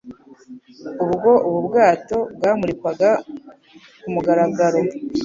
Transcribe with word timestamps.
ubwo 1.03 1.31
ubu 1.47 1.59
bwato 1.67 2.17
bwamurikwaga 2.35 3.09
ku 4.01 4.07
mugaragaro 4.13 4.79